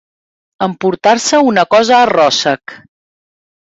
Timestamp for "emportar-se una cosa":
0.67-1.99